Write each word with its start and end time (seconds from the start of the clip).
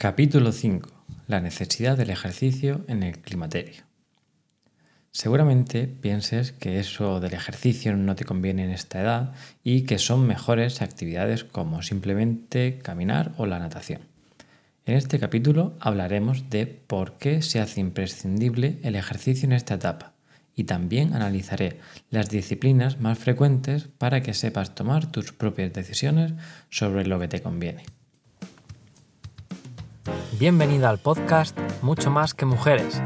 Capítulo 0.00 0.50
5. 0.50 0.88
La 1.26 1.42
necesidad 1.42 1.94
del 1.98 2.08
ejercicio 2.08 2.86
en 2.88 3.02
el 3.02 3.18
climaterio. 3.18 3.82
Seguramente 5.10 5.88
pienses 5.88 6.52
que 6.52 6.80
eso 6.80 7.20
del 7.20 7.34
ejercicio 7.34 7.94
no 7.94 8.14
te 8.14 8.24
conviene 8.24 8.64
en 8.64 8.70
esta 8.70 9.02
edad 9.02 9.34
y 9.62 9.82
que 9.82 9.98
son 9.98 10.26
mejores 10.26 10.80
actividades 10.80 11.44
como 11.44 11.82
simplemente 11.82 12.78
caminar 12.78 13.32
o 13.36 13.44
la 13.44 13.58
natación. 13.58 14.00
En 14.86 14.96
este 14.96 15.18
capítulo 15.18 15.76
hablaremos 15.80 16.48
de 16.48 16.64
por 16.66 17.18
qué 17.18 17.42
se 17.42 17.60
hace 17.60 17.80
imprescindible 17.80 18.78
el 18.82 18.96
ejercicio 18.96 19.44
en 19.44 19.52
esta 19.52 19.74
etapa 19.74 20.14
y 20.56 20.64
también 20.64 21.12
analizaré 21.12 21.78
las 22.08 22.30
disciplinas 22.30 23.00
más 23.00 23.18
frecuentes 23.18 23.88
para 23.98 24.22
que 24.22 24.32
sepas 24.32 24.74
tomar 24.74 25.12
tus 25.12 25.34
propias 25.34 25.74
decisiones 25.74 26.32
sobre 26.70 27.04
lo 27.04 27.20
que 27.20 27.28
te 27.28 27.42
conviene. 27.42 27.84
Bienvenida 30.40 30.88
al 30.88 30.98
podcast 30.98 31.58
Mucho 31.82 32.10
más 32.10 32.32
que 32.32 32.46
mujeres. 32.46 33.02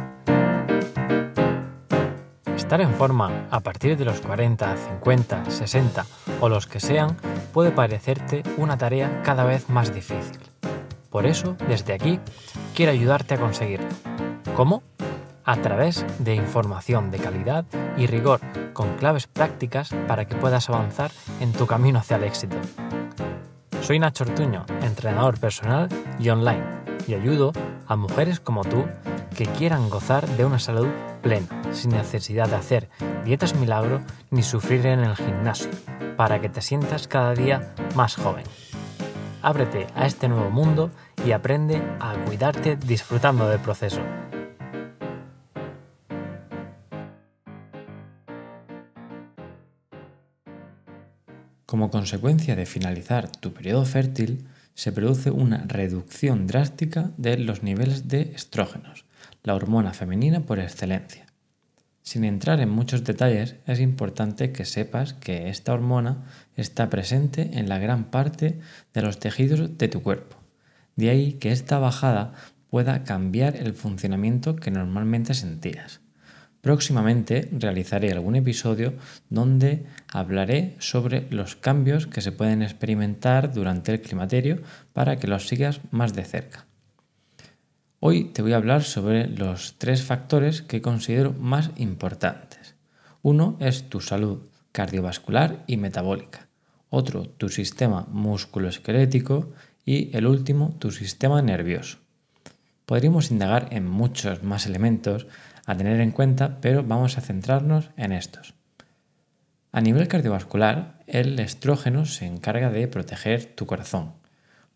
Estar 2.54 2.80
en 2.80 2.94
forma 2.94 3.46
a 3.50 3.60
partir 3.60 3.96
de 3.96 4.04
los 4.04 4.20
40, 4.20 4.76
50, 4.76 5.50
60 5.50 6.06
o 6.40 6.48
los 6.48 6.66
que 6.66 6.80
sean 6.80 7.16
puede 7.52 7.72
parecerte 7.72 8.42
una 8.56 8.78
tarea 8.78 9.22
cada 9.22 9.44
vez 9.44 9.68
más 9.68 9.92
difícil. 9.92 10.38
Por 11.10 11.26
eso, 11.26 11.56
desde 11.68 11.92
aquí, 11.92 12.20
quiero 12.74 12.92
ayudarte 12.92 13.34
a 13.34 13.38
conseguirlo. 13.38 13.88
¿Cómo? 14.54 14.82
A 15.44 15.56
través 15.56 16.06
de 16.20 16.34
información 16.34 17.10
de 17.10 17.18
calidad 17.18 17.64
y 17.96 18.06
rigor 18.06 18.40
con 18.72 18.96
claves 18.96 19.26
prácticas 19.26 19.90
para 20.06 20.26
que 20.26 20.36
puedas 20.36 20.68
avanzar 20.68 21.10
en 21.40 21.52
tu 21.52 21.66
camino 21.66 21.98
hacia 21.98 22.16
el 22.16 22.24
éxito. 22.24 22.56
Soy 23.82 23.98
Nacho 23.98 24.24
Ortuño, 24.24 24.64
entrenador 24.82 25.38
personal 25.38 25.88
y 26.18 26.28
online 26.30 26.83
y 27.06 27.14
ayudo 27.14 27.52
a 27.86 27.96
mujeres 27.96 28.40
como 28.40 28.64
tú 28.64 28.84
que 29.36 29.46
quieran 29.46 29.90
gozar 29.90 30.26
de 30.36 30.44
una 30.44 30.58
salud 30.58 30.88
plena, 31.22 31.46
sin 31.72 31.90
necesidad 31.90 32.48
de 32.48 32.56
hacer 32.56 32.88
dietas 33.24 33.54
milagro 33.54 34.00
ni 34.30 34.42
sufrir 34.42 34.86
en 34.86 35.00
el 35.00 35.16
gimnasio, 35.16 35.70
para 36.16 36.40
que 36.40 36.48
te 36.48 36.60
sientas 36.60 37.08
cada 37.08 37.34
día 37.34 37.74
más 37.94 38.16
joven. 38.16 38.44
Ábrete 39.42 39.86
a 39.94 40.06
este 40.06 40.28
nuevo 40.28 40.50
mundo 40.50 40.90
y 41.26 41.32
aprende 41.32 41.82
a 42.00 42.14
cuidarte 42.24 42.76
disfrutando 42.76 43.48
del 43.48 43.60
proceso. 43.60 44.00
Como 51.66 51.90
consecuencia 51.90 52.54
de 52.54 52.66
finalizar 52.66 53.28
tu 53.28 53.52
periodo 53.52 53.84
fértil, 53.84 54.46
se 54.74 54.92
produce 54.92 55.30
una 55.30 55.64
reducción 55.66 56.46
drástica 56.46 57.12
de 57.16 57.38
los 57.38 57.62
niveles 57.62 58.08
de 58.08 58.32
estrógenos, 58.34 59.04
la 59.42 59.54
hormona 59.54 59.92
femenina 59.92 60.40
por 60.40 60.58
excelencia. 60.58 61.26
Sin 62.02 62.24
entrar 62.24 62.60
en 62.60 62.68
muchos 62.68 63.02
detalles, 63.02 63.56
es 63.66 63.80
importante 63.80 64.52
que 64.52 64.66
sepas 64.66 65.14
que 65.14 65.48
esta 65.48 65.72
hormona 65.72 66.24
está 66.54 66.90
presente 66.90 67.50
en 67.54 67.68
la 67.68 67.78
gran 67.78 68.10
parte 68.10 68.60
de 68.92 69.02
los 69.02 69.18
tejidos 69.18 69.78
de 69.78 69.88
tu 69.88 70.02
cuerpo. 70.02 70.36
De 70.96 71.08
ahí 71.08 71.32
que 71.34 71.50
esta 71.50 71.78
bajada 71.78 72.34
pueda 72.68 73.04
cambiar 73.04 73.56
el 73.56 73.72
funcionamiento 73.72 74.56
que 74.56 74.70
normalmente 74.70 75.32
sentías. 75.32 76.03
Próximamente 76.64 77.50
realizaré 77.52 78.10
algún 78.10 78.36
episodio 78.36 78.94
donde 79.28 79.84
hablaré 80.10 80.76
sobre 80.78 81.26
los 81.28 81.56
cambios 81.56 82.06
que 82.06 82.22
se 82.22 82.32
pueden 82.32 82.62
experimentar 82.62 83.52
durante 83.52 83.92
el 83.92 84.00
climaterio 84.00 84.62
para 84.94 85.18
que 85.18 85.26
los 85.26 85.46
sigas 85.46 85.82
más 85.90 86.14
de 86.14 86.24
cerca. 86.24 86.64
Hoy 88.00 88.30
te 88.32 88.40
voy 88.40 88.54
a 88.54 88.56
hablar 88.56 88.82
sobre 88.82 89.28
los 89.28 89.74
tres 89.76 90.04
factores 90.04 90.62
que 90.62 90.80
considero 90.80 91.34
más 91.34 91.70
importantes. 91.76 92.76
Uno 93.20 93.58
es 93.60 93.90
tu 93.90 94.00
salud 94.00 94.38
cardiovascular 94.72 95.64
y 95.66 95.76
metabólica. 95.76 96.48
Otro, 96.88 97.28
tu 97.28 97.50
sistema 97.50 98.06
musculoesquelético 98.10 99.52
y 99.84 100.16
el 100.16 100.26
último, 100.26 100.74
tu 100.78 100.90
sistema 100.92 101.42
nervioso. 101.42 101.98
Podríamos 102.86 103.30
indagar 103.30 103.68
en 103.70 103.86
muchos 103.86 104.42
más 104.42 104.64
elementos 104.64 105.26
a 105.66 105.76
tener 105.76 106.00
en 106.00 106.10
cuenta, 106.10 106.58
pero 106.60 106.82
vamos 106.82 107.18
a 107.18 107.20
centrarnos 107.20 107.90
en 107.96 108.12
estos. 108.12 108.54
A 109.72 109.80
nivel 109.80 110.06
cardiovascular, 110.06 111.00
el 111.06 111.38
estrógeno 111.40 112.04
se 112.06 112.26
encarga 112.26 112.70
de 112.70 112.86
proteger 112.86 113.44
tu 113.44 113.66
corazón, 113.66 114.12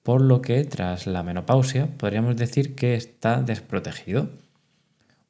por 0.03 0.21
lo 0.21 0.43
que 0.43 0.65
tras 0.65 1.07
la 1.07 1.23
menopausia 1.23 1.87
podríamos 1.99 2.37
decir 2.37 2.75
que 2.75 2.95
está 2.95 3.41
desprotegido. 3.43 4.31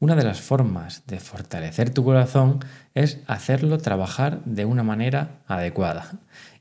Una 0.00 0.14
de 0.14 0.24
las 0.24 0.40
formas 0.40 1.02
de 1.06 1.18
fortalecer 1.20 1.90
tu 1.90 2.04
corazón 2.04 2.60
es 2.94 3.18
hacerlo 3.26 3.78
trabajar 3.78 4.42
de 4.44 4.64
una 4.64 4.84
manera 4.84 5.40
adecuada. 5.46 6.12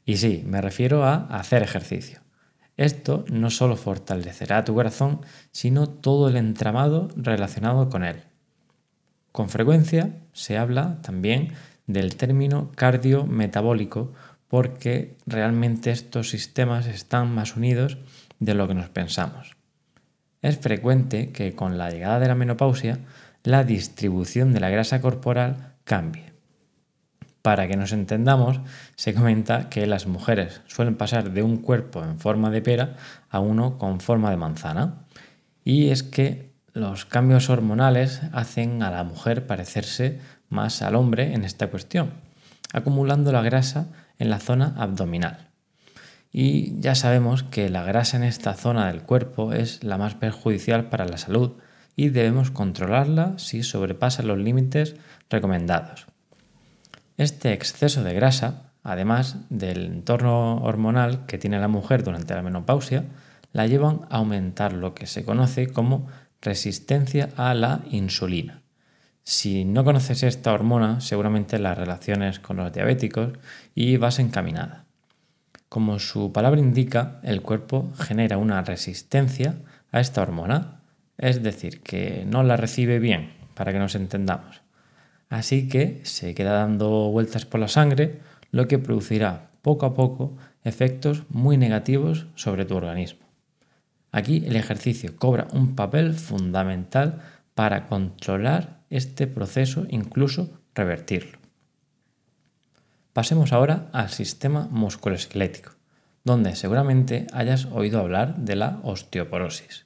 Y 0.03 0.18
sí, 0.18 0.44
me 0.46 0.62
refiero 0.62 1.06
a 1.06 1.28
hacer 1.28 1.62
ejercicio. 1.62 2.22
Esto 2.78 3.25
no 3.31 3.50
solo 3.50 3.75
fortalecerá 3.75 4.66
tu 4.66 4.74
corazón, 4.74 5.22
sino 5.52 5.88
todo 5.88 6.29
el 6.29 6.35
entramado 6.35 7.09
relacionado 7.16 7.90
con 7.90 8.03
él. 8.03 8.24
Con 9.38 9.50
frecuencia 9.50 10.16
se 10.34 10.58
habla 10.58 11.00
también 11.03 11.50
del 11.86 12.16
término 12.16 12.72
cardiometabólico 12.74 14.12
porque 14.48 15.16
realmente 15.28 15.92
estos 15.92 16.31
sistemas 16.31 16.88
están 16.88 17.36
más 17.36 17.56
unidos 17.56 18.00
de 18.40 18.56
lo 18.56 18.68
que 18.68 18.74
nos 18.74 18.90
pensamos. 18.90 19.56
Es 20.42 20.58
frecuente 20.58 21.31
que 21.34 21.53
con 21.53 21.78
la 21.78 21.92
llegada 21.92 22.20
de 22.20 22.30
la 22.30 22.34
menopausia 22.34 22.97
la 23.44 23.64
distribución 23.64 24.53
de 24.53 24.59
la 24.59 24.72
grasa 24.72 25.02
corporal 25.02 25.76
cambie. 25.84 26.34
Para 27.44 27.68
que 27.68 27.78
nos 27.78 27.92
entendamos, 27.92 28.59
se 28.96 29.14
comenta 29.14 29.70
que 29.70 29.86
las 29.86 30.08
mujeres 30.08 30.62
suelen 30.66 30.96
pasar 30.96 31.30
de 31.30 31.44
un 31.44 31.58
cuerpo 31.58 32.03
en 32.03 32.18
forma 32.18 32.50
de 32.50 32.64
pera 32.64 32.96
a 33.30 33.40
uno 33.40 33.78
con 33.78 34.00
forma 34.00 34.31
de 34.31 34.38
manzana. 34.38 35.06
Y 35.64 35.90
es 35.90 36.02
que 36.02 36.56
los 36.78 37.06
cambios 37.06 37.50
hormonales 37.50 38.22
hacen 38.32 38.84
a 38.84 38.92
la 38.92 39.04
mujer 39.04 39.48
parecerse 39.48 40.20
más 40.50 40.82
al 40.82 40.96
hombre 40.96 41.34
en 41.34 41.44
esta 41.44 41.68
cuestión, 41.68 42.12
acumulando 42.74 43.32
la 43.32 43.42
grasa 43.42 43.88
en 44.20 44.30
la 44.30 44.40
zona 44.40 44.76
abdominal. 44.78 45.50
Y 46.32 46.80
ya 46.80 46.96
sabemos 46.96 47.44
que 47.44 47.70
la 47.70 47.84
grasa 47.84 48.18
en 48.18 48.24
esta 48.24 48.54
zona 48.54 48.88
del 48.88 49.02
cuerpo 49.02 49.54
es 49.54 49.84
la 49.84 49.98
más 49.98 50.16
perjudicial 50.16 50.90
para 50.90 51.06
la 51.06 51.18
salud 51.18 51.54
y 51.96 52.10
debemos 52.10 52.52
controlarla 52.52 53.34
si 53.38 53.64
sobrepasa 53.64 54.24
los 54.24 54.38
límites 54.38 54.96
recomendados. 55.30 56.06
Este 57.18 57.54
exceso 57.54 58.04
de 58.04 58.14
grasa, 58.14 58.72
además 58.84 59.38
del 59.50 59.86
entorno 59.86 60.58
hormonal 60.58 61.26
que 61.26 61.40
tiene 61.40 61.59
la 61.59 61.68
mujer 61.68 62.04
durante 62.04 62.36
la 62.36 62.44
menopausia, 62.44 63.06
la 63.54 63.66
llevan 63.66 64.02
a 64.12 64.18
aumentar 64.18 64.74
lo 64.74 64.94
que 64.94 65.08
se 65.08 65.26
conoce 65.26 65.68
como 65.68 66.08
resistencia 66.42 67.30
a 67.36 67.53
la 67.53 67.81
insulina. 67.92 68.62
Si 69.24 69.66
no 69.66 69.84
conoces 69.84 70.24
esta 70.24 70.53
hormona, 70.53 71.02
seguramente 71.02 71.59
las 71.59 71.78
relaciones 71.78 72.40
con 72.40 72.58
los 72.58 72.72
diabéticos 72.72 73.34
y 73.75 73.98
vas 73.98 74.20
encaminada. 74.20 74.86
Como 75.70 76.00
su 76.00 76.31
palabra 76.31 76.62
indica, 76.62 77.20
el 77.24 77.42
cuerpo 77.42 77.92
genera 77.97 78.38
una 78.38 78.62
resistencia 78.62 79.56
a 79.92 80.00
esta 80.00 80.22
hormona, 80.22 80.80
es 81.18 81.44
decir, 81.44 81.81
que 81.81 82.24
no 82.26 82.44
la 82.44 82.56
recibe 82.56 83.00
bien, 83.00 83.34
para 83.53 83.74
que 83.74 83.80
nos 83.80 83.96
entendamos. 83.96 84.62
Así 85.30 85.68
que 85.68 86.00
se 86.03 86.34
queda 86.34 86.53
dando 86.53 87.09
vueltas 87.12 87.46
por 87.46 87.59
la 87.59 87.68
sangre, 87.68 88.22
lo 88.52 88.70
que 88.70 88.80
producirá 88.80 89.50
poco 89.62 89.86
a 89.86 89.94
poco 89.94 90.38
efectos 90.64 91.24
muy 91.30 91.58
negativos 91.58 92.28
sobre 92.36 92.64
tu 92.64 92.78
organismo. 92.78 93.27
Aquí 94.17 94.44
el 94.47 94.55
ejercicio 94.55 95.16
cobra 95.16 95.47
un 95.53 95.75
papel 95.75 96.16
fundamental 96.16 97.22
para 97.53 97.85
controlar 97.85 98.79
este 98.90 99.28
proceso, 99.28 99.85
incluso 99.91 100.49
revertirlo. 100.73 101.37
Pasemos 103.14 103.53
ahora 103.53 103.90
al 103.93 104.09
sistema 104.09 104.69
musculoesquelético, 104.72 105.73
donde 106.23 106.55
seguramente 106.55 107.28
hayas 107.31 107.66
oído 107.66 107.99
hablar 107.99 108.37
de 108.37 108.55
la 108.55 108.79
osteoporosis. 108.81 109.85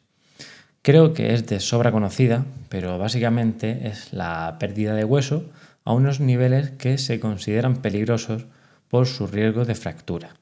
Creo 0.82 1.14
que 1.14 1.34
es 1.34 1.46
de 1.48 1.60
sobra 1.60 1.92
conocida, 1.92 2.46
pero 2.70 2.98
básicamente 2.98 3.90
es 3.90 4.14
la 4.14 4.56
pérdida 4.62 4.96
de 4.96 5.04
hueso 5.04 5.44
a 5.84 5.92
unos 5.92 6.22
niveles 6.22 6.70
que 6.72 6.98
se 6.98 7.20
consideran 7.20 7.82
peligrosos 7.82 8.46
por 8.88 9.08
su 9.08 9.28
riesgo 9.28 9.66
de 9.66 9.76
fractura. 9.76 10.36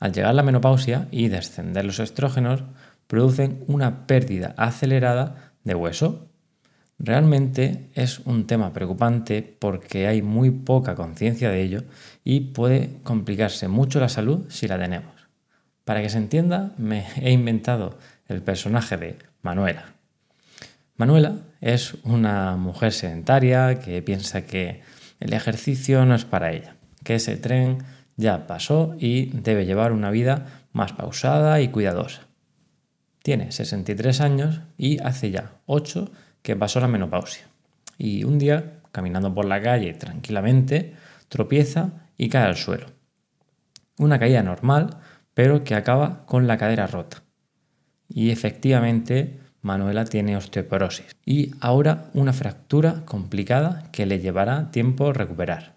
Al 0.00 0.12
llegar 0.12 0.34
la 0.34 0.42
menopausia 0.42 1.06
y 1.12 1.28
descender 1.28 1.84
los 1.84 2.00
estrógenos, 2.00 2.64
producen 3.06 3.64
una 3.66 4.06
pérdida 4.06 4.54
acelerada 4.56 5.52
de 5.64 5.74
hueso. 5.74 6.28
Realmente 6.98 7.90
es 7.94 8.20
un 8.20 8.46
tema 8.46 8.72
preocupante 8.72 9.42
porque 9.42 10.06
hay 10.06 10.22
muy 10.22 10.50
poca 10.50 10.94
conciencia 10.94 11.50
de 11.50 11.62
ello 11.62 11.84
y 12.24 12.40
puede 12.40 12.98
complicarse 13.02 13.68
mucho 13.68 14.00
la 14.00 14.08
salud 14.08 14.46
si 14.48 14.66
la 14.66 14.78
tenemos. 14.78 15.12
Para 15.84 16.02
que 16.02 16.08
se 16.08 16.18
entienda, 16.18 16.72
me 16.78 17.06
he 17.20 17.30
inventado 17.30 17.98
el 18.26 18.42
personaje 18.42 18.96
de 18.96 19.18
Manuela. 19.42 19.84
Manuela 20.96 21.36
es 21.60 21.94
una 22.04 22.56
mujer 22.56 22.92
sedentaria 22.92 23.78
que 23.78 24.02
piensa 24.02 24.46
que 24.46 24.82
el 25.20 25.32
ejercicio 25.32 26.04
no 26.06 26.14
es 26.14 26.24
para 26.24 26.52
ella, 26.52 26.76
que 27.04 27.16
ese 27.16 27.36
tren 27.36 27.78
ya 28.16 28.46
pasó 28.46 28.96
y 28.98 29.26
debe 29.26 29.66
llevar 29.66 29.92
una 29.92 30.10
vida 30.10 30.64
más 30.72 30.92
pausada 30.92 31.60
y 31.60 31.68
cuidadosa. 31.68 32.25
Tiene 33.26 33.50
63 33.50 34.20
años 34.20 34.60
y 34.78 35.00
hace 35.02 35.32
ya 35.32 35.56
8 35.66 36.12
que 36.42 36.54
pasó 36.54 36.78
la 36.78 36.86
menopausia. 36.86 37.48
Y 37.98 38.22
un 38.22 38.38
día, 38.38 38.78
caminando 38.92 39.34
por 39.34 39.46
la 39.46 39.60
calle 39.60 39.94
tranquilamente, 39.94 40.94
tropieza 41.28 42.06
y 42.16 42.28
cae 42.28 42.44
al 42.44 42.54
suelo. 42.54 42.86
Una 43.98 44.20
caída 44.20 44.44
normal, 44.44 44.98
pero 45.34 45.64
que 45.64 45.74
acaba 45.74 46.24
con 46.26 46.46
la 46.46 46.56
cadera 46.56 46.86
rota. 46.86 47.24
Y 48.08 48.30
efectivamente, 48.30 49.40
Manuela 49.60 50.04
tiene 50.04 50.36
osteoporosis 50.36 51.16
y 51.24 51.50
ahora 51.58 52.10
una 52.14 52.32
fractura 52.32 53.04
complicada 53.06 53.90
que 53.90 54.06
le 54.06 54.20
llevará 54.20 54.70
tiempo 54.70 55.12
recuperar. 55.12 55.74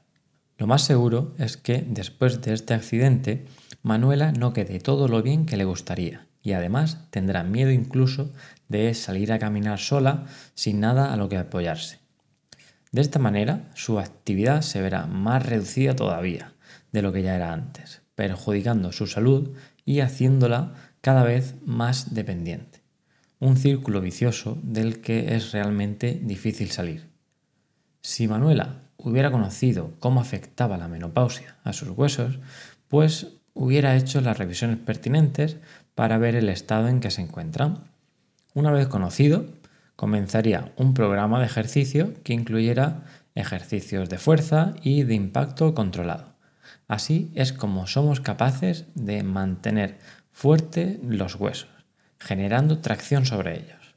Lo 0.60 0.68
más 0.68 0.84
seguro 0.84 1.34
es 1.40 1.58
que 1.58 1.84
después 1.88 2.44
de 2.44 2.54
este 2.54 2.76
accidente, 2.76 3.48
Manuela 3.82 4.34
no 4.34 4.54
quede 4.54 4.80
todo 4.80 5.08
lo 5.08 5.24
bien 5.24 5.48
que 5.48 5.58
le 5.58 5.66
gustaría 5.66 6.29
y 6.42 6.54
además 6.54 7.06
tendrá 7.10 7.44
miedo 7.44 7.72
incluso 7.72 8.32
de 8.68 8.94
salir 8.94 9.32
a 9.32 9.40
caminar 9.40 9.80
sola 9.80 10.26
sin 10.54 10.80
nada 10.80 11.14
a 11.14 11.18
lo 11.18 11.30
que 11.30 11.38
apoyarse. 11.38 12.00
De 12.92 13.02
esta 13.02 13.20
manera, 13.20 13.70
su 13.76 14.00
actividad 14.00 14.62
se 14.62 14.82
verá 14.82 15.06
más 15.06 15.46
reducida 15.46 15.96
todavía 15.96 16.54
de 16.92 17.02
lo 17.02 17.12
que 17.14 17.22
ya 17.22 17.36
era 17.36 17.54
antes, 17.54 18.02
perjudicando 18.16 18.92
su 18.92 19.06
salud 19.06 19.56
y 19.86 20.00
haciéndola 20.00 20.74
cada 21.02 21.24
vez 21.24 21.56
más 21.66 22.14
dependiente. 22.14 22.82
Un 23.40 23.58
círculo 23.58 24.02
vicioso 24.02 24.58
del 24.64 25.02
que 25.02 25.36
es 25.36 25.52
realmente 25.52 26.20
difícil 26.22 26.72
salir. 26.72 27.10
Si 28.02 28.28
Manuela 28.28 28.82
hubiera 28.98 29.32
conocido 29.32 29.94
cómo 30.00 30.20
afectaba 30.20 30.78
la 30.78 30.88
menopausia 30.88 31.58
a 31.64 31.74
sus 31.74 31.90
huesos, 31.90 32.40
pues 32.88 33.28
hubiera 33.54 33.96
hecho 33.96 34.22
las 34.22 34.38
revisiones 34.38 34.78
pertinentes 34.78 35.58
para 36.00 36.18
ver 36.18 36.38
el 36.38 36.48
estado 36.48 36.88
en 36.88 37.02
que 37.02 37.12
se 37.12 37.22
encuentran. 37.22 37.84
Una 38.54 38.72
vez 38.72 38.88
conocido, 38.88 39.48
comenzaría 39.98 40.72
un 40.78 40.94
programa 40.94 41.42
de 41.42 41.46
ejercicio 41.46 42.14
que 42.24 42.32
incluyera 42.32 43.04
ejercicios 43.36 44.08
de 44.08 44.18
fuerza 44.18 44.76
y 44.82 45.04
de 45.04 45.16
impacto 45.16 45.76
controlado. 45.76 46.36
Así 46.88 47.34
es 47.36 47.52
como 47.52 47.86
somos 47.86 48.22
capaces 48.22 48.86
de 48.96 49.24
mantener 49.24 49.98
fuerte 50.32 51.02
los 51.04 51.36
huesos, 51.36 51.68
generando 52.18 52.80
tracción 52.80 53.26
sobre 53.26 53.58
ellos. 53.58 53.94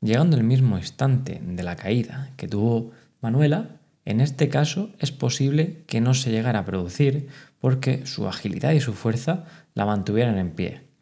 Llegando 0.00 0.38
el 0.38 0.44
mismo 0.44 0.78
instante 0.78 1.38
de 1.44 1.62
la 1.62 1.76
caída 1.76 2.30
que 2.38 2.48
tuvo 2.48 2.92
Manuela, 3.20 3.76
en 4.06 4.22
este 4.22 4.48
caso 4.48 4.88
es 4.98 5.12
posible 5.12 5.84
que 5.86 6.00
no 6.00 6.14
se 6.14 6.30
llegara 6.30 6.60
a 6.60 6.64
producir 6.64 7.28
porque 7.60 8.06
su 8.06 8.26
agilidad 8.26 8.72
y 8.72 8.80
su 8.80 8.94
fuerza 8.94 9.44
la 9.74 9.84
mantuvieran 9.84 10.38
en 10.38 10.52
pie. 10.52 10.93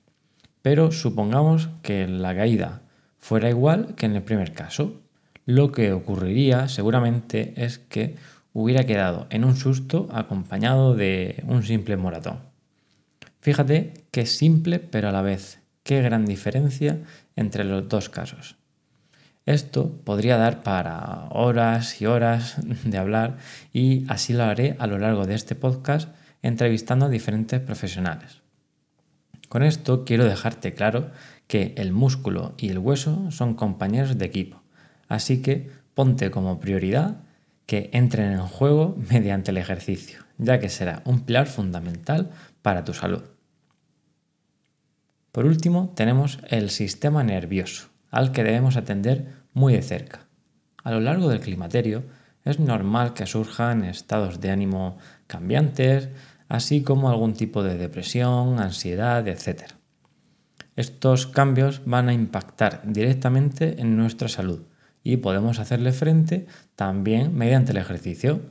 Pero 0.62 0.92
supongamos 0.92 1.68
que 1.82 2.06
la 2.06 2.34
caída 2.34 2.82
fuera 3.18 3.50
igual 3.50 3.94
que 3.94 4.06
en 4.06 4.16
el 4.16 4.22
primer 4.22 4.52
caso. 4.52 5.00
Lo 5.44 5.72
que 5.72 5.92
ocurriría 5.92 6.68
seguramente 6.68 7.52
es 7.56 7.78
que 7.78 8.16
hubiera 8.52 8.84
quedado 8.84 9.26
en 9.30 9.44
un 9.44 9.56
susto 9.56 10.08
acompañado 10.12 10.94
de 10.94 11.42
un 11.46 11.62
simple 11.62 11.96
moratón. 11.96 12.40
Fíjate 13.40 13.94
qué 14.10 14.26
simple 14.26 14.78
pero 14.78 15.08
a 15.08 15.12
la 15.12 15.22
vez 15.22 15.58
qué 15.82 16.00
gran 16.02 16.26
diferencia 16.26 16.98
entre 17.34 17.64
los 17.64 17.88
dos 17.88 18.08
casos. 18.08 18.56
Esto 19.46 19.90
podría 20.04 20.36
dar 20.36 20.62
para 20.62 21.26
horas 21.30 22.00
y 22.00 22.06
horas 22.06 22.56
de 22.84 22.98
hablar 22.98 23.38
y 23.72 24.04
así 24.08 24.32
lo 24.32 24.44
haré 24.44 24.76
a 24.78 24.86
lo 24.86 24.98
largo 24.98 25.26
de 25.26 25.34
este 25.34 25.56
podcast 25.56 26.08
entrevistando 26.42 27.06
a 27.06 27.08
diferentes 27.08 27.60
profesionales. 27.60 28.42
Con 29.52 29.64
esto 29.64 30.06
quiero 30.06 30.24
dejarte 30.24 30.72
claro 30.72 31.10
que 31.46 31.74
el 31.76 31.92
músculo 31.92 32.54
y 32.56 32.70
el 32.70 32.78
hueso 32.78 33.30
son 33.30 33.52
compañeros 33.52 34.16
de 34.16 34.24
equipo, 34.24 34.62
así 35.08 35.42
que 35.42 35.68
ponte 35.92 36.30
como 36.30 36.58
prioridad 36.58 37.18
que 37.66 37.90
entren 37.92 38.32
en 38.32 38.46
juego 38.46 38.96
mediante 39.10 39.50
el 39.50 39.58
ejercicio, 39.58 40.20
ya 40.38 40.58
que 40.58 40.70
será 40.70 41.02
un 41.04 41.26
pilar 41.26 41.48
fundamental 41.48 42.30
para 42.62 42.82
tu 42.86 42.94
salud. 42.94 43.24
Por 45.32 45.44
último, 45.44 45.92
tenemos 45.94 46.38
el 46.48 46.70
sistema 46.70 47.22
nervioso 47.22 47.90
al 48.10 48.32
que 48.32 48.44
debemos 48.44 48.78
atender 48.78 49.34
muy 49.52 49.74
de 49.74 49.82
cerca. 49.82 50.28
A 50.82 50.92
lo 50.92 51.00
largo 51.00 51.28
del 51.28 51.40
climaterio 51.40 52.04
es 52.46 52.58
normal 52.58 53.12
que 53.12 53.26
surjan 53.26 53.84
estados 53.84 54.40
de 54.40 54.50
ánimo 54.50 54.96
cambiantes, 55.26 56.08
así 56.52 56.82
como 56.82 57.08
algún 57.08 57.32
tipo 57.32 57.62
de 57.62 57.78
depresión, 57.78 58.60
ansiedad, 58.60 59.26
etc. 59.26 59.62
Estos 60.76 61.26
cambios 61.26 61.80
van 61.86 62.10
a 62.10 62.12
impactar 62.12 62.82
directamente 62.84 63.80
en 63.80 63.96
nuestra 63.96 64.28
salud 64.28 64.60
y 65.02 65.16
podemos 65.16 65.58
hacerle 65.60 65.92
frente 65.92 66.46
también 66.76 67.34
mediante 67.34 67.72
el 67.72 67.78
ejercicio. 67.78 68.42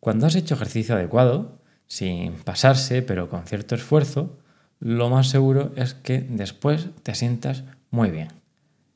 Cuando 0.00 0.26
has 0.26 0.34
hecho 0.34 0.56
ejercicio 0.56 0.96
adecuado, 0.96 1.60
sin 1.86 2.32
pasarse 2.32 3.00
pero 3.00 3.28
con 3.28 3.46
cierto 3.46 3.76
esfuerzo, 3.76 4.36
lo 4.80 5.08
más 5.08 5.28
seguro 5.28 5.72
es 5.76 5.94
que 5.94 6.18
después 6.18 6.88
te 7.04 7.14
sientas 7.14 7.62
muy 7.92 8.10
bien. 8.10 8.32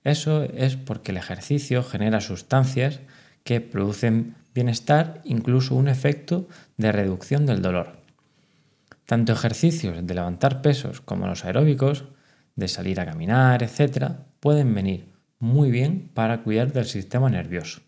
Eso 0.02 0.42
es 0.42 0.74
porque 0.74 1.12
el 1.12 1.18
ejercicio 1.18 1.84
genera 1.84 2.20
sustancias 2.20 2.98
que 3.44 3.60
producen 3.60 4.34
bienestar, 4.56 5.20
incluso 5.22 5.76
un 5.76 5.86
efecto 5.86 6.48
de 6.78 6.90
reducción 6.90 7.46
del 7.46 7.62
dolor. 7.62 7.97
Tanto 9.08 9.32
ejercicios 9.32 10.06
de 10.06 10.14
levantar 10.14 10.60
pesos 10.60 11.00
como 11.00 11.26
los 11.26 11.46
aeróbicos, 11.46 12.04
de 12.56 12.68
salir 12.68 13.00
a 13.00 13.06
caminar, 13.06 13.62
etc., 13.62 14.16
pueden 14.38 14.74
venir 14.74 15.14
muy 15.38 15.70
bien 15.70 16.10
para 16.12 16.42
cuidar 16.42 16.74
del 16.74 16.84
sistema 16.84 17.30
nervioso, 17.30 17.80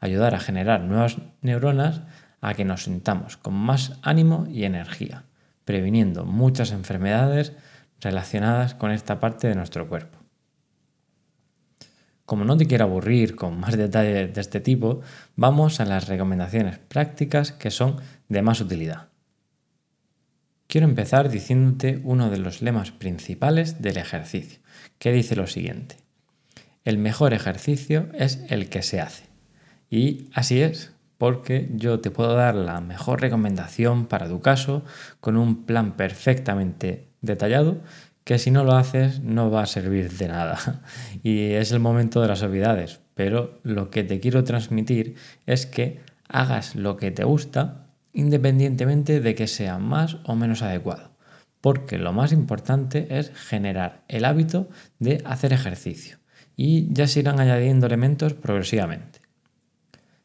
ayudar 0.00 0.34
a 0.34 0.38
generar 0.38 0.82
nuevas 0.82 1.16
neuronas 1.40 2.02
a 2.42 2.52
que 2.52 2.66
nos 2.66 2.82
sintamos 2.82 3.38
con 3.38 3.54
más 3.54 3.98
ánimo 4.02 4.46
y 4.50 4.64
energía, 4.64 5.24
previniendo 5.64 6.26
muchas 6.26 6.72
enfermedades 6.72 7.54
relacionadas 8.02 8.74
con 8.74 8.90
esta 8.90 9.18
parte 9.18 9.48
de 9.48 9.54
nuestro 9.54 9.88
cuerpo. 9.88 10.18
Como 12.26 12.44
no 12.44 12.54
te 12.58 12.66
quiero 12.66 12.84
aburrir 12.84 13.34
con 13.34 13.58
más 13.58 13.78
detalles 13.78 14.34
de 14.34 14.40
este 14.42 14.60
tipo, 14.60 15.00
vamos 15.36 15.80
a 15.80 15.86
las 15.86 16.06
recomendaciones 16.06 16.76
prácticas 16.76 17.52
que 17.52 17.70
son 17.70 17.96
de 18.28 18.42
más 18.42 18.60
utilidad. 18.60 19.15
Quiero 20.66 20.86
empezar 20.86 21.28
diciéndote 21.28 22.00
uno 22.02 22.30
de 22.30 22.38
los 22.38 22.62
lemas 22.62 22.90
principales 22.90 23.80
del 23.82 23.98
ejercicio, 23.98 24.60
que 24.98 25.12
dice 25.12 25.36
lo 25.36 25.46
siguiente. 25.46 25.96
El 26.84 26.98
mejor 26.98 27.34
ejercicio 27.34 28.08
es 28.14 28.40
el 28.48 28.68
que 28.68 28.82
se 28.82 29.00
hace. 29.00 29.24
Y 29.90 30.28
así 30.32 30.62
es, 30.62 30.92
porque 31.18 31.68
yo 31.74 32.00
te 32.00 32.10
puedo 32.10 32.34
dar 32.34 32.54
la 32.54 32.80
mejor 32.80 33.20
recomendación 33.20 34.06
para 34.06 34.28
tu 34.28 34.40
caso 34.40 34.84
con 35.20 35.36
un 35.36 35.64
plan 35.64 35.96
perfectamente 35.96 37.08
detallado 37.20 37.80
que 38.24 38.38
si 38.40 38.50
no 38.50 38.64
lo 38.64 38.72
haces 38.72 39.20
no 39.20 39.52
va 39.52 39.62
a 39.62 39.66
servir 39.66 40.10
de 40.10 40.28
nada. 40.28 40.82
Y 41.22 41.52
es 41.52 41.70
el 41.70 41.78
momento 41.78 42.20
de 42.20 42.28
las 42.28 42.42
obviedades, 42.42 43.00
pero 43.14 43.60
lo 43.62 43.88
que 43.90 44.02
te 44.02 44.18
quiero 44.18 44.42
transmitir 44.42 45.14
es 45.46 45.64
que 45.64 46.00
hagas 46.28 46.74
lo 46.74 46.96
que 46.96 47.12
te 47.12 47.24
gusta 47.24 47.85
independientemente 48.16 49.20
de 49.20 49.34
que 49.34 49.46
sea 49.46 49.78
más 49.78 50.16
o 50.24 50.34
menos 50.34 50.62
adecuado, 50.62 51.10
porque 51.60 51.98
lo 51.98 52.14
más 52.14 52.32
importante 52.32 53.18
es 53.18 53.30
generar 53.34 54.04
el 54.08 54.24
hábito 54.24 54.70
de 54.98 55.22
hacer 55.26 55.52
ejercicio 55.52 56.18
y 56.56 56.92
ya 56.94 57.06
se 57.06 57.20
irán 57.20 57.40
añadiendo 57.40 57.86
elementos 57.86 58.32
progresivamente. 58.32 59.20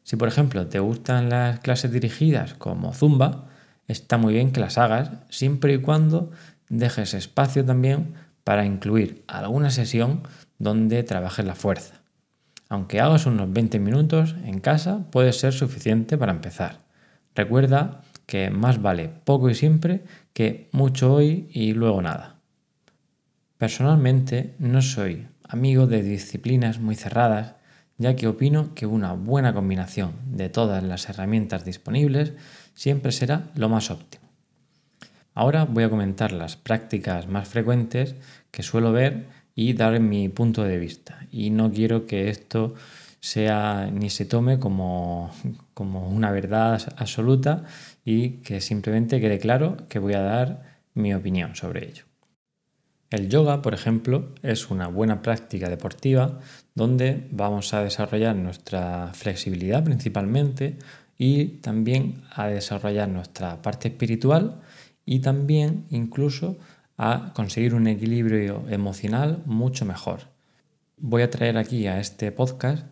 Si 0.04 0.16
por 0.16 0.28
ejemplo 0.28 0.66
te 0.68 0.80
gustan 0.80 1.28
las 1.28 1.60
clases 1.60 1.92
dirigidas 1.92 2.54
como 2.54 2.94
Zumba, 2.94 3.50
está 3.86 4.16
muy 4.16 4.32
bien 4.32 4.52
que 4.52 4.60
las 4.60 4.78
hagas 4.78 5.10
siempre 5.28 5.74
y 5.74 5.78
cuando 5.78 6.30
dejes 6.70 7.12
espacio 7.12 7.62
también 7.62 8.14
para 8.42 8.64
incluir 8.64 9.22
alguna 9.28 9.70
sesión 9.70 10.22
donde 10.58 11.02
trabajes 11.02 11.44
la 11.44 11.54
fuerza. 11.54 12.00
Aunque 12.70 13.00
hagas 13.00 13.26
unos 13.26 13.52
20 13.52 13.78
minutos 13.80 14.34
en 14.46 14.60
casa, 14.60 15.04
puede 15.10 15.34
ser 15.34 15.52
suficiente 15.52 16.16
para 16.16 16.32
empezar. 16.32 16.81
Recuerda 17.34 18.02
que 18.26 18.50
más 18.50 18.80
vale 18.80 19.10
poco 19.24 19.50
y 19.50 19.54
siempre 19.54 20.04
que 20.32 20.68
mucho 20.72 21.14
hoy 21.14 21.48
y 21.52 21.72
luego 21.72 22.02
nada. 22.02 22.36
Personalmente 23.58 24.54
no 24.58 24.82
soy 24.82 25.26
amigo 25.48 25.86
de 25.86 26.02
disciplinas 26.02 26.78
muy 26.78 26.94
cerradas, 26.94 27.54
ya 27.98 28.16
que 28.16 28.26
opino 28.26 28.74
que 28.74 28.86
una 28.86 29.12
buena 29.12 29.54
combinación 29.54 30.14
de 30.26 30.48
todas 30.48 30.82
las 30.82 31.08
herramientas 31.08 31.64
disponibles 31.64 32.32
siempre 32.74 33.12
será 33.12 33.50
lo 33.54 33.68
más 33.68 33.90
óptimo. 33.90 34.24
Ahora 35.34 35.64
voy 35.64 35.84
a 35.84 35.90
comentar 35.90 36.32
las 36.32 36.56
prácticas 36.56 37.28
más 37.28 37.48
frecuentes 37.48 38.16
que 38.50 38.62
suelo 38.62 38.92
ver 38.92 39.26
y 39.54 39.74
dar 39.74 39.98
mi 40.00 40.28
punto 40.28 40.64
de 40.64 40.78
vista. 40.78 41.26
Y 41.30 41.50
no 41.50 41.70
quiero 41.70 42.06
que 42.06 42.28
esto 42.28 42.74
sea 43.22 43.88
ni 43.92 44.10
se 44.10 44.24
tome 44.24 44.58
como, 44.58 45.30
como 45.74 46.08
una 46.08 46.32
verdad 46.32 46.82
absoluta 46.96 47.64
y 48.04 48.42
que 48.42 48.60
simplemente 48.60 49.20
quede 49.20 49.38
claro 49.38 49.76
que 49.88 50.00
voy 50.00 50.14
a 50.14 50.22
dar 50.22 50.80
mi 50.94 51.14
opinión 51.14 51.54
sobre 51.54 51.88
ello. 51.88 52.04
El 53.10 53.28
yoga, 53.28 53.62
por 53.62 53.74
ejemplo, 53.74 54.34
es 54.42 54.70
una 54.70 54.88
buena 54.88 55.22
práctica 55.22 55.68
deportiva 55.68 56.40
donde 56.74 57.28
vamos 57.30 57.72
a 57.74 57.84
desarrollar 57.84 58.34
nuestra 58.34 59.12
flexibilidad 59.14 59.84
principalmente 59.84 60.78
y 61.16 61.44
también 61.60 62.24
a 62.34 62.48
desarrollar 62.48 63.08
nuestra 63.08 63.62
parte 63.62 63.88
espiritual 63.88 64.60
y 65.04 65.20
también 65.20 65.84
incluso 65.90 66.58
a 66.96 67.32
conseguir 67.34 67.74
un 67.74 67.86
equilibrio 67.86 68.64
emocional 68.68 69.42
mucho 69.46 69.84
mejor. 69.84 70.22
Voy 70.96 71.22
a 71.22 71.30
traer 71.30 71.56
aquí 71.56 71.86
a 71.86 72.00
este 72.00 72.32
podcast 72.32 72.84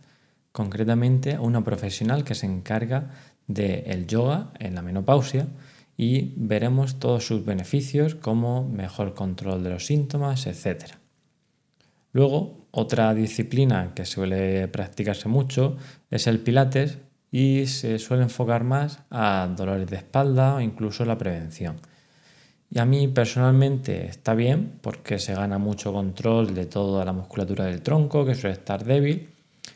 concretamente 0.52 1.35
a 1.35 1.40
una 1.40 1.62
profesional 1.62 2.25
que 2.25 2.35
se 2.35 2.47
encarga 2.47 3.11
del 3.47 4.07
yoga 4.07 4.52
en 4.59 4.75
la 4.75 4.83
menopausia 4.83 5.49
y 5.97 6.33
veremos 6.37 6.99
todos 6.99 7.26
sus 7.26 7.45
beneficios 7.45 8.14
como 8.14 8.69
mejor 8.69 9.14
control 9.14 9.62
de 9.62 9.71
los 9.71 9.87
síntomas, 9.87 10.47
etc. 10.47 10.95
Luego, 12.12 12.69
otra 12.71 13.12
disciplina 13.14 13.92
que 13.95 14.04
suele 14.04 14.69
practicarse 14.69 15.28
mucho 15.28 15.76
es 16.11 16.26
el 16.26 16.40
pilates 16.40 16.99
y 17.30 17.66
se 17.66 17.99
suele 17.99 18.23
enfocar 18.25 18.64
más 18.64 19.00
a 19.11 19.49
dolores 19.57 19.88
de 19.88 19.97
espalda 19.97 20.57
o 20.57 20.61
incluso 20.61 21.04
la 21.04 21.19
prevención. 21.19 21.76
Y 22.71 22.78
a 22.78 22.85
mí 22.85 23.09
personalmente 23.09 24.07
está 24.07 24.35
bien 24.35 24.78
porque 24.80 25.19
se 25.19 25.35
gana 25.35 25.59
mucho 25.59 25.92
control 25.92 26.54
de 26.54 26.66
toda 26.66 27.04
la 27.04 27.12
musculatura 27.12 27.64
del 27.64 27.83
tronco 27.83 28.25
que 28.25 28.37
suele 28.37 28.54
estar 28.54 28.85
débil, 28.85 29.28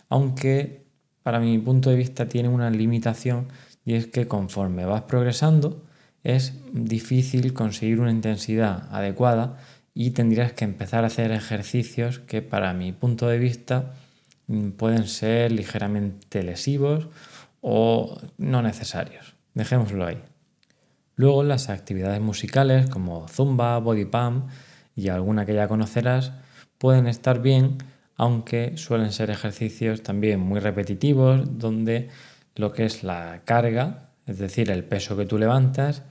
aunque 0.08 0.84
para 1.22 1.40
mi 1.40 1.58
punto 1.58 1.90
de 1.90 1.96
vista 1.96 2.28
tiene 2.28 2.48
una 2.48 2.70
limitación 2.70 3.48
y 3.84 3.94
es 3.94 4.06
que 4.06 4.26
conforme 4.26 4.84
vas 4.84 5.02
progresando 5.02 5.82
es 6.22 6.54
difícil 6.72 7.52
conseguir 7.52 8.00
una 8.00 8.10
intensidad 8.10 8.88
adecuada 8.90 9.58
y 9.94 10.10
tendrías 10.10 10.52
que 10.52 10.64
empezar 10.64 11.04
a 11.04 11.08
hacer 11.08 11.30
ejercicios 11.30 12.18
que 12.18 12.42
para 12.42 12.72
mi 12.74 12.92
punto 12.92 13.28
de 13.28 13.38
vista 13.38 13.92
mm, 14.48 14.70
pueden 14.70 15.06
ser 15.06 15.52
ligeramente 15.52 16.42
lesivos 16.42 17.08
o 17.60 18.20
no 18.38 18.62
necesarios. 18.62 19.34
Dejémoslo 19.54 20.04
ahí. 20.06 20.20
Luego 21.16 21.44
las 21.44 21.68
actividades 21.70 22.20
musicales 22.20 22.90
como 22.90 23.28
zumba, 23.28 23.78
body 23.78 24.04
pump 24.04 24.48
y 24.96 25.08
alguna 25.08 25.46
que 25.46 25.54
ya 25.54 25.68
conocerás 25.68 26.32
pueden 26.78 27.06
estar 27.06 27.40
bien, 27.40 27.78
aunque 28.16 28.76
suelen 28.76 29.12
ser 29.12 29.30
ejercicios 29.30 30.02
también 30.02 30.40
muy 30.40 30.60
repetitivos 30.60 31.58
donde 31.58 32.08
lo 32.54 32.72
que 32.72 32.84
es 32.84 33.02
la 33.02 33.42
carga, 33.44 34.10
es 34.26 34.38
decir, 34.38 34.70
el 34.70 34.84
peso 34.84 35.16
que 35.16 35.26
tú 35.26 35.38
levantas, 35.38 36.02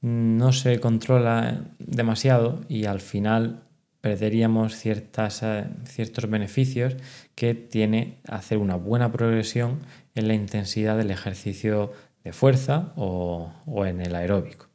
no 0.00 0.52
se 0.52 0.80
controla 0.80 1.64
demasiado 1.78 2.60
y 2.68 2.86
al 2.86 3.00
final 3.00 3.62
perderíamos 4.00 4.76
ciertas, 4.76 5.42
eh, 5.42 5.66
ciertos 5.84 6.28
beneficios 6.30 6.96
que 7.34 7.54
tiene 7.54 8.18
hacer 8.26 8.58
una 8.58 8.76
buena 8.76 9.12
progresión 9.12 9.80
en 10.14 10.28
la 10.28 10.34
intensidad 10.34 10.96
del 10.96 11.10
ejercicio 11.10 11.92
de 12.24 12.32
fuerza 12.32 12.92
o, 12.96 13.52
o 13.66 13.86
en 13.86 14.00
el 14.00 14.14
aeróbico. 14.14 14.68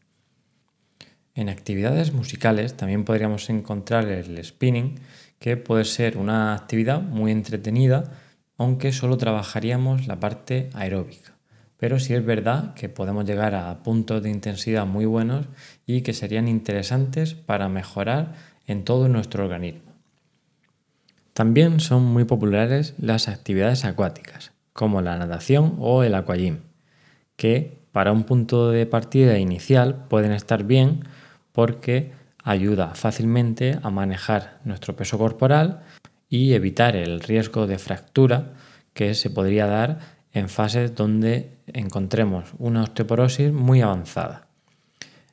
En 1.33 1.49
actividades 1.49 2.13
musicales 2.13 2.77
también 2.77 3.03
podríamos 3.03 3.49
encontrar 3.49 4.07
el 4.07 4.43
spinning, 4.43 4.99
que 5.39 5.57
puede 5.57 5.85
ser 5.85 6.17
una 6.17 6.53
actividad 6.53 7.01
muy 7.01 7.31
entretenida, 7.31 8.03
aunque 8.57 8.91
solo 8.91 9.17
trabajaríamos 9.17 10.07
la 10.07 10.19
parte 10.19 10.69
aeróbica 10.73 11.35
pero 11.77 11.99
sí 11.99 12.13
es 12.13 12.25
verdad 12.25 12.73
que 12.73 12.89
podemos 12.89 13.25
llegar 13.25 13.53
a 13.55 13.83
puntos 13.83 14.23
de 14.23 14.29
intensidad 14.29 14.85
muy 14.85 15.05
buenos 15.05 15.45
y 15.85 16.01
que 16.01 16.13
serían 16.13 16.47
interesantes 16.47 17.33
para 17.33 17.69
mejorar 17.69 18.33
en 18.65 18.83
todo 18.83 19.07
nuestro 19.09 19.43
organismo. 19.43 19.91
También 21.33 21.79
son 21.79 22.03
muy 22.03 22.23
populares 22.23 22.93
las 22.97 23.27
actividades 23.27 23.83
acuáticas, 23.83 24.51
como 24.71 25.01
la 25.01 25.17
natación 25.17 25.75
o 25.79 26.03
el 26.03 26.15
aquagym, 26.15 26.59
que 27.35 27.77
para 27.91 28.13
un 28.13 28.23
punto 28.23 28.71
de 28.71 28.85
partida 28.85 29.37
inicial 29.37 30.05
pueden 30.07 30.31
estar 30.31 30.63
bien 30.63 31.03
porque 31.51 32.13
ayuda 32.45 32.93
fácilmente 32.93 33.79
a 33.81 33.89
manejar 33.89 34.59
nuestro 34.63 34.95
peso 34.95 35.17
corporal 35.17 35.81
y 36.29 36.53
evitar 36.53 36.95
el 36.95 37.19
riesgo 37.19 37.67
de 37.67 37.79
fractura 37.79 38.53
que 38.93 39.15
se 39.15 39.29
podría 39.29 39.65
dar 39.65 39.99
en 40.31 40.47
fases 40.47 40.95
donde 40.95 41.57
encontremos 41.67 42.53
una 42.59 42.83
osteoporosis 42.83 43.51
muy 43.51 43.81
avanzada. 43.81 44.47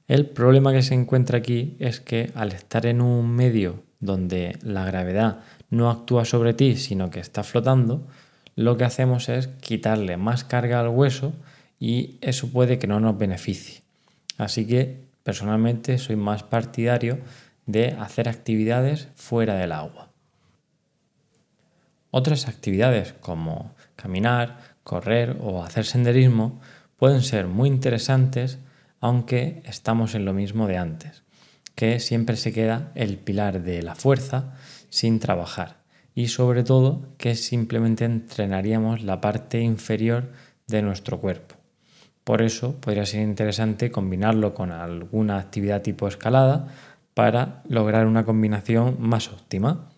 El 0.09 0.27
problema 0.27 0.73
que 0.73 0.83
se 0.83 0.95
encuentra 0.95 1.39
aquí 1.39 1.77
es 1.79 2.01
que 2.01 2.33
al 2.35 2.53
estar 2.53 2.87
en 2.87 3.01
un 3.01 3.31
medio 3.31 3.83
donde 4.01 4.59
la 4.63 4.85
gravedad 4.87 5.41
no 5.71 5.91
actúa 5.91 6.25
sobre 6.25 6.55
ti, 6.55 6.77
sino 6.77 7.11
que 7.11 7.21
está 7.21 7.45
flotando, 7.45 8.07
lo 8.57 8.77
que 8.77 8.85
hacemos 8.85 9.29
es 9.29 9.49
quitarle 9.49 10.17
más 10.17 10.45
carga 10.45 10.81
al 10.81 10.89
hueso 10.89 11.35
y 11.79 12.17
eso 12.21 12.49
puede 12.49 12.79
que 12.79 12.87
no 12.87 13.01
nos 13.01 13.19
beneficie. 13.19 13.83
Así 14.39 14.67
que 14.67 15.12
personalmente 15.23 15.99
soy 15.99 16.17
más 16.17 16.43
partidario 16.43 17.19
de 17.67 17.93
hacer 17.93 18.29
actividades 18.29 19.09
fuera 19.15 19.55
del 19.55 19.73
agua. 19.73 20.11
Otras 22.11 22.49
actividades 22.49 23.15
como 23.15 23.75
caminar, 23.97 24.59
correr 24.83 25.39
o 25.41 25.63
hacer 25.63 25.87
senderismo 25.87 26.61
pueden 26.97 27.23
ser 27.23 27.47
muy 27.47 27.69
interesantes 27.69 28.59
aunque 29.01 29.63
estamos 29.65 30.15
en 30.15 30.25
lo 30.25 30.33
mismo 30.33 30.69
de 30.69 30.79
antes, 30.79 31.25
que 31.75 31.99
siempre 31.99 32.37
se 32.37 32.53
queda 32.53 32.93
el 32.95 33.19
pilar 33.19 33.63
de 33.63 33.83
la 33.83 33.97
fuerza 33.97 34.55
sin 34.91 35.19
trabajar 35.19 35.83
y 36.15 36.29
sobre 36.29 36.63
todo 36.63 37.09
que 37.17 37.35
simplemente 37.35 38.05
entrenaríamos 38.05 39.03
la 39.03 39.21
parte 39.21 39.61
inferior 39.61 40.31
de 40.69 40.83
nuestro 40.83 41.21
cuerpo. 41.21 41.62
Por 42.25 42.43
eso 42.43 42.81
podría 42.81 43.05
ser 43.05 43.23
interesante 43.23 43.91
combinarlo 43.91 44.55
con 44.55 44.71
alguna 44.71 45.39
actividad 45.39 45.83
tipo 45.83 46.07
escalada 46.07 46.69
para 47.15 47.63
lograr 47.69 48.07
una 48.07 48.25
combinación 48.25 48.97
más 49.01 49.29
óptima. 49.29 49.91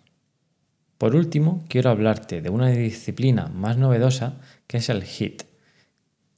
Por 0.97 1.17
último, 1.17 1.65
quiero 1.69 1.91
hablarte 1.91 2.41
de 2.41 2.51
una 2.51 2.69
disciplina 2.69 3.49
más 3.49 3.77
novedosa 3.77 4.41
que 4.67 4.79
es 4.79 4.89
el 4.89 5.05
HIT, 5.05 5.43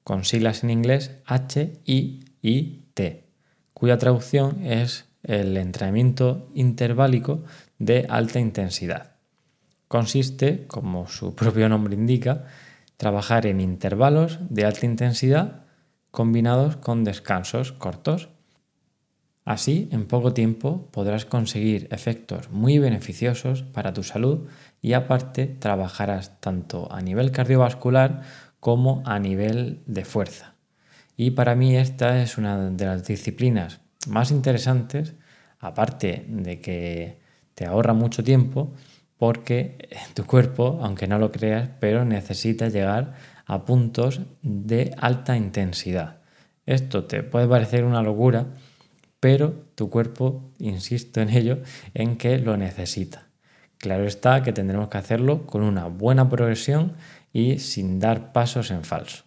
con 0.03 0.25
siglas 0.25 0.65
en 0.65 0.71
inglés 0.71 1.19
H-I-I-T, 1.25 3.25
cuya 3.73 3.99
traducción 3.99 4.65
es 4.65 5.05
el 5.23 5.57
entrenamiento 5.57 6.49
interválico 6.55 7.45
de 7.79 8.07
alta 8.09 8.41
intensidad. 8.41 9.17
Consiste, 9.89 10.67
como 10.67 11.09
su 11.09 11.35
propio 11.35 11.69
nombre 11.69 11.95
indica, 11.95 12.45
trabajar 12.97 13.47
en 13.47 13.61
intervalos 13.61 14.39
de 14.49 14.65
alta 14.65 14.87
intensidad 14.87 15.66
combinados 16.17 16.77
con 16.77 17.05
descansos 17.05 17.73
cortos 17.73 18.31
Así, 19.47 19.89
en 19.93 20.07
poco 20.07 20.33
tiempo 20.33 20.89
podrás 20.91 21.25
conseguir 21.25 21.87
efectos 21.93 22.51
muy 22.51 22.81
beneficiosos 22.81 23.63
para 23.63 23.93
tu 23.93 24.03
salud 24.03 24.49
y 24.83 24.95
aparte 24.95 25.47
trabajarás 25.47 26.41
tanto 26.41 26.91
a 26.91 27.01
nivel 27.01 27.31
cardiovascular 27.31 28.23
como 28.59 29.05
a 29.07 29.21
nivel 29.21 29.83
de 29.87 30.05
fuerza. 30.05 30.55
Y 31.17 31.31
para 31.31 31.55
mí 31.55 31.77
esta 31.77 32.21
es 32.21 32.39
una 32.39 32.71
de 32.71 32.87
las 32.87 33.07
disciplinas 33.07 33.81
más 34.09 34.33
interesantes, 34.33 35.15
aparte 35.61 36.25
de 36.29 36.61
que 36.61 37.21
te 37.55 37.67
ahorra 37.67 37.93
mucho 37.93 38.25
tiempo, 38.25 38.73
porque 39.19 39.89
tu 40.15 40.25
cuerpo, 40.25 40.79
aunque 40.83 41.07
no 41.07 41.19
lo 41.19 41.33
creas, 41.33 41.71
pero 41.81 42.05
necesita 42.05 42.69
llegar 42.69 43.15
a 43.47 43.65
puntos 43.65 44.21
de 44.43 44.95
alta 44.99 45.37
intensidad. 45.37 46.19
Esto 46.67 47.05
te 47.05 47.23
puede 47.23 47.47
parecer 47.47 47.85
una 47.85 48.03
locura, 48.03 48.47
pero 49.21 49.53
tu 49.75 49.89
cuerpo, 49.89 50.53
insisto 50.59 51.21
en 51.21 51.31
ello, 51.31 51.59
en 51.95 52.17
que 52.17 52.39
lo 52.39 52.57
necesita. 52.57 53.29
Claro 53.79 54.05
está 54.05 54.43
que 54.43 54.53
tendremos 54.53 54.89
que 54.89 54.99
hacerlo 54.99 55.47
con 55.47 55.63
una 55.63 55.87
buena 55.87 56.29
progresión 56.29 56.95
y 57.33 57.59
sin 57.59 58.01
dar 58.01 58.33
pasos 58.33 58.71
en 58.71 58.85
falso. 58.85 59.25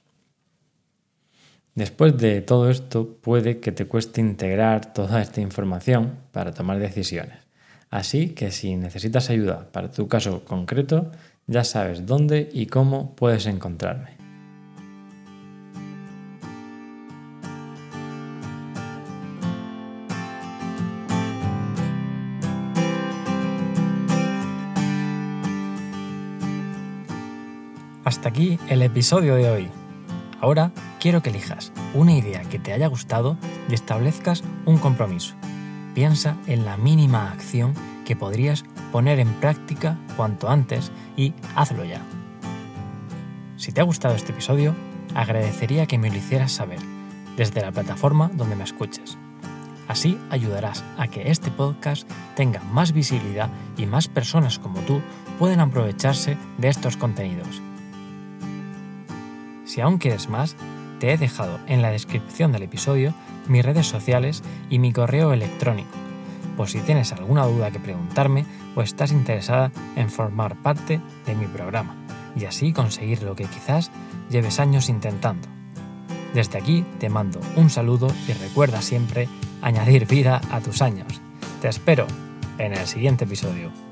Después 1.75 2.17
de 2.17 2.41
todo 2.41 2.69
esto, 2.69 3.17
puede 3.21 3.59
que 3.59 3.71
te 3.71 3.85
cueste 3.85 4.19
integrar 4.19 4.91
toda 4.93 5.21
esta 5.21 5.39
información 5.39 6.17
para 6.31 6.51
tomar 6.51 6.79
decisiones. 6.79 7.48
Así 7.89 8.29
que 8.29 8.51
si 8.51 8.75
necesitas 8.75 9.29
ayuda 9.29 9.71
para 9.71 9.91
tu 9.91 10.07
caso 10.07 10.45
concreto, 10.45 11.11
ya 11.47 11.63
sabes 11.63 12.05
dónde 12.05 12.49
y 12.53 12.67
cómo 12.67 13.15
puedes 13.15 13.47
encontrarme. 13.47 14.19
Hasta 28.03 28.29
aquí 28.29 28.59
el 28.69 28.81
episodio 28.81 29.35
de 29.35 29.49
hoy. 29.49 29.67
Ahora 30.41 30.71
quiero 30.99 31.21
que 31.21 31.29
elijas 31.29 31.71
una 31.93 32.13
idea 32.13 32.41
que 32.41 32.57
te 32.57 32.73
haya 32.73 32.87
gustado 32.87 33.37
y 33.69 33.73
establezcas 33.73 34.43
un 34.65 34.77
compromiso 34.77 35.35
Piensa 35.93 36.37
en 36.47 36.65
la 36.65 36.77
mínima 36.77 37.31
acción 37.31 37.73
que 38.05 38.15
podrías 38.15 38.63
poner 38.91 39.19
en 39.19 39.33
práctica 39.35 39.97
cuanto 40.15 40.49
antes 40.49 40.91
y 41.15 41.33
hazlo 41.55 41.83
ya. 41.85 42.01
Si 43.57 43.71
te 43.71 43.81
ha 43.81 43.83
gustado 43.83 44.15
este 44.15 44.31
episodio, 44.31 44.73
agradecería 45.15 45.85
que 45.85 45.97
me 45.97 46.09
lo 46.09 46.17
hicieras 46.17 46.51
saber 46.51 46.79
desde 47.35 47.61
la 47.61 47.71
plataforma 47.71 48.29
donde 48.33 48.55
me 48.55 48.63
escuches. 48.63 49.17
Así 49.87 50.19
ayudarás 50.29 50.83
a 50.97 51.07
que 51.07 51.31
este 51.31 51.49
podcast 51.51 52.09
tenga 52.35 52.61
más 52.61 52.91
visibilidad 52.91 53.49
y 53.75 53.85
más 53.85 54.07
personas 54.07 54.59
como 54.59 54.79
tú 54.81 55.01
pueden 55.39 55.59
aprovecharse 55.59 56.37
de 56.57 56.67
estos 56.67 56.95
contenidos. 56.95 57.61
Si 59.65 59.81
aún 59.81 59.97
quieres 59.97 60.29
más, 60.29 60.55
te 60.99 61.13
he 61.13 61.17
dejado 61.17 61.59
en 61.67 61.81
la 61.81 61.91
descripción 61.91 62.51
del 62.51 62.63
episodio 62.63 63.13
mis 63.47 63.65
redes 63.65 63.87
sociales 63.87 64.43
y 64.69 64.79
mi 64.79 64.93
correo 64.93 65.33
electrónico, 65.33 65.89
por 66.55 66.69
si 66.69 66.79
tienes 66.81 67.11
alguna 67.13 67.45
duda 67.45 67.71
que 67.71 67.79
preguntarme 67.79 68.45
o 68.75 68.81
estás 68.81 69.11
interesada 69.11 69.71
en 69.95 70.09
formar 70.09 70.55
parte 70.55 71.01
de 71.25 71.35
mi 71.35 71.45
programa 71.45 71.95
y 72.35 72.45
así 72.45 72.73
conseguir 72.73 73.23
lo 73.23 73.35
que 73.35 73.45
quizás 73.45 73.91
lleves 74.29 74.59
años 74.59 74.89
intentando. 74.89 75.47
Desde 76.33 76.59
aquí 76.59 76.85
te 76.99 77.09
mando 77.09 77.39
un 77.55 77.69
saludo 77.69 78.07
y 78.27 78.33
recuerda 78.33 78.81
siempre 78.81 79.27
añadir 79.61 80.05
vida 80.05 80.41
a 80.51 80.61
tus 80.61 80.81
años. 80.81 81.21
Te 81.61 81.69
espero 81.69 82.05
en 82.59 82.73
el 82.73 82.85
siguiente 82.85 83.25
episodio. 83.25 83.88